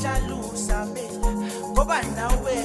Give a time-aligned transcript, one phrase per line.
[0.00, 1.28] uhlala usabela
[1.70, 2.56] ngoba nawe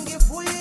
[0.00, 0.60] sengivuyile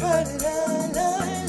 [0.00, 1.39] la, la, la.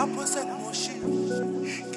[0.00, 1.89] Lapho sengimoshile